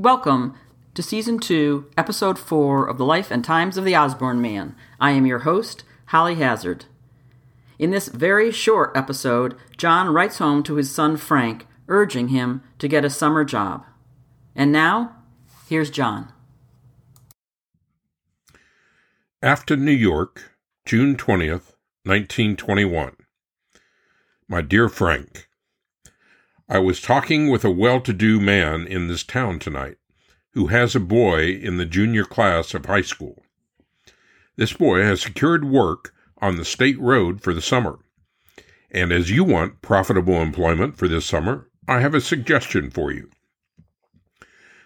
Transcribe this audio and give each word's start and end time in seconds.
Welcome 0.00 0.54
to 0.94 1.02
Season 1.02 1.38
2, 1.38 1.90
Episode 1.98 2.38
4 2.38 2.88
of 2.88 2.96
The 2.96 3.04
Life 3.04 3.30
and 3.30 3.44
Times 3.44 3.76
of 3.76 3.84
the 3.84 3.94
Osborne 3.94 4.40
Man. 4.40 4.74
I 4.98 5.10
am 5.10 5.26
your 5.26 5.40
host, 5.40 5.84
Holly 6.06 6.36
Hazard. 6.36 6.86
In 7.78 7.90
this 7.90 8.08
very 8.08 8.50
short 8.50 8.96
episode, 8.96 9.58
John 9.76 10.08
writes 10.08 10.38
home 10.38 10.62
to 10.62 10.76
his 10.76 10.90
son 10.90 11.18
Frank, 11.18 11.66
urging 11.86 12.28
him 12.28 12.62
to 12.78 12.88
get 12.88 13.04
a 13.04 13.10
summer 13.10 13.44
job. 13.44 13.84
And 14.56 14.72
now, 14.72 15.16
here's 15.68 15.90
John. 15.90 16.32
Afton 19.42 19.84
New 19.84 19.92
York, 19.92 20.56
June 20.86 21.14
20th, 21.14 21.74
1921. 22.04 23.16
My 24.48 24.62
dear 24.62 24.88
Frank, 24.88 25.49
I 26.72 26.78
was 26.78 27.00
talking 27.00 27.50
with 27.50 27.64
a 27.64 27.70
well 27.70 28.00
to 28.02 28.12
do 28.12 28.38
man 28.38 28.86
in 28.86 29.08
this 29.08 29.24
town 29.24 29.58
tonight 29.58 29.96
who 30.52 30.68
has 30.68 30.94
a 30.94 31.00
boy 31.00 31.48
in 31.48 31.78
the 31.78 31.84
junior 31.84 32.24
class 32.24 32.74
of 32.74 32.86
high 32.86 33.00
school. 33.00 33.42
This 34.54 34.72
boy 34.72 35.02
has 35.02 35.20
secured 35.20 35.64
work 35.64 36.14
on 36.40 36.54
the 36.54 36.64
state 36.64 36.96
road 37.00 37.42
for 37.42 37.52
the 37.52 37.60
summer. 37.60 37.98
And 38.88 39.10
as 39.10 39.32
you 39.32 39.42
want 39.42 39.82
profitable 39.82 40.40
employment 40.40 40.96
for 40.96 41.08
this 41.08 41.26
summer, 41.26 41.68
I 41.88 41.98
have 41.98 42.14
a 42.14 42.20
suggestion 42.20 42.88
for 42.88 43.10
you. 43.10 43.30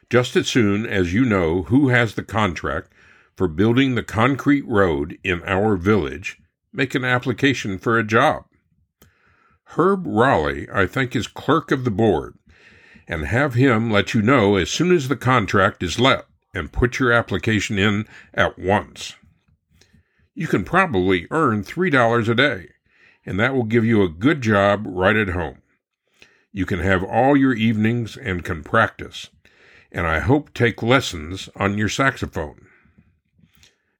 Just 0.08 0.36
as 0.36 0.48
soon 0.48 0.86
as 0.86 1.12
you 1.12 1.26
know 1.26 1.64
who 1.64 1.90
has 1.90 2.14
the 2.14 2.22
contract 2.22 2.94
for 3.36 3.46
building 3.46 3.94
the 3.94 4.02
concrete 4.02 4.66
road 4.66 5.18
in 5.22 5.42
our 5.42 5.76
village, 5.76 6.38
make 6.72 6.94
an 6.94 7.04
application 7.04 7.76
for 7.76 7.98
a 7.98 8.04
job. 8.04 8.46
Herb 9.76 10.06
Raleigh, 10.06 10.68
I 10.72 10.86
think, 10.86 11.16
is 11.16 11.26
clerk 11.26 11.72
of 11.72 11.84
the 11.84 11.90
board, 11.90 12.36
and 13.08 13.26
have 13.26 13.54
him 13.54 13.90
let 13.90 14.14
you 14.14 14.22
know 14.22 14.56
as 14.56 14.70
soon 14.70 14.92
as 14.92 15.08
the 15.08 15.16
contract 15.16 15.82
is 15.82 15.98
let 15.98 16.26
and 16.54 16.72
put 16.72 16.98
your 16.98 17.12
application 17.12 17.78
in 17.78 18.06
at 18.32 18.58
once. 18.58 19.16
You 20.34 20.46
can 20.46 20.64
probably 20.64 21.26
earn 21.30 21.64
$3 21.64 22.28
a 22.28 22.34
day, 22.34 22.68
and 23.26 23.38
that 23.40 23.54
will 23.54 23.64
give 23.64 23.84
you 23.84 24.02
a 24.02 24.08
good 24.08 24.40
job 24.40 24.84
right 24.86 25.16
at 25.16 25.30
home. 25.30 25.58
You 26.52 26.66
can 26.66 26.78
have 26.78 27.02
all 27.02 27.36
your 27.36 27.54
evenings 27.54 28.16
and 28.16 28.44
can 28.44 28.62
practice, 28.62 29.30
and 29.90 30.06
I 30.06 30.20
hope 30.20 30.54
take 30.54 30.82
lessons 30.82 31.48
on 31.56 31.78
your 31.78 31.88
saxophone. 31.88 32.66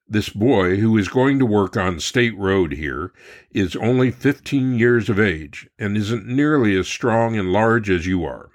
This 0.07 0.29
boy, 0.29 0.77
who 0.77 0.99
is 0.99 1.09
going 1.09 1.39
to 1.39 1.47
work 1.47 1.79
on 1.79 1.99
State 1.99 2.37
Road 2.37 2.73
here, 2.73 3.11
is 3.53 3.75
only 3.75 4.11
15 4.11 4.79
years 4.79 5.09
of 5.09 5.19
age 5.19 5.67
and 5.79 5.97
isn't 5.97 6.27
nearly 6.27 6.77
as 6.77 6.87
strong 6.89 7.39
and 7.39 7.51
large 7.51 7.89
as 7.89 8.07
you 8.07 8.23
are. 8.23 8.51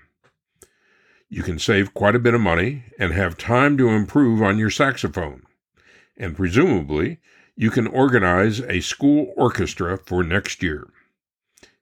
You 1.28 1.41
can 1.41 1.58
save 1.58 1.95
quite 1.95 2.16
a 2.16 2.19
bit 2.19 2.36
of 2.36 2.41
money 2.41 2.83
and 3.00 3.14
have 3.14 3.36
time 3.36 3.78
to 3.78 3.89
improve 3.89 4.44
on 4.44 4.59
your 4.59 4.69
saxophone. 4.69 5.41
And 6.16 6.36
presumably, 6.36 7.19
you 7.56 7.72
can 7.72 7.88
organize 7.88 8.61
a 8.61 8.81
school 8.81 9.34
orchestra 9.36 9.97
for 9.97 10.23
next 10.23 10.61
year. 10.61 10.88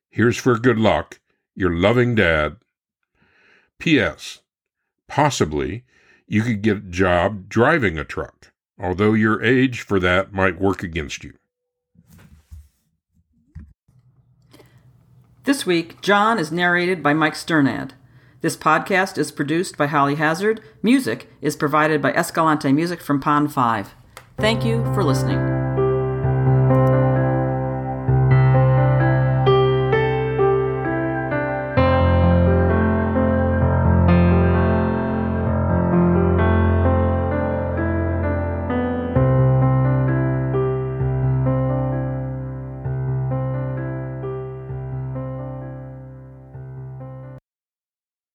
Here's 0.09 0.37
for 0.37 0.57
good 0.57 0.79
luck, 0.79 1.19
your 1.55 1.73
loving 1.73 2.15
dad. 2.15 2.55
P.S. 3.79 4.39
Possibly, 5.09 5.83
you 6.25 6.41
could 6.43 6.61
get 6.61 6.77
a 6.77 6.81
job 6.81 7.49
driving 7.49 7.99
a 7.99 8.05
truck 8.05 8.53
although 8.79 9.13
your 9.13 9.43
age 9.43 9.81
for 9.81 9.99
that 9.99 10.33
might 10.33 10.61
work 10.61 10.83
against 10.83 11.23
you. 11.23 11.33
This 15.43 15.65
week, 15.65 16.01
John 16.01 16.37
is 16.39 16.51
narrated 16.51 17.01
by 17.01 17.13
Mike 17.13 17.35
Sternad. 17.35 17.93
This 18.41 18.57
podcast 18.57 19.17
is 19.17 19.31
produced 19.31 19.77
by 19.77 19.87
Holly 19.87 20.15
Hazard. 20.15 20.61
Music 20.83 21.29
is 21.41 21.55
provided 21.55 22.01
by 22.01 22.11
Escalante 22.11 22.71
Music 22.71 23.01
from 23.01 23.19
Pond 23.19 23.53
5. 23.53 23.95
Thank 24.37 24.63
you 24.63 24.83
for 24.93 25.03
listening. 25.03 25.56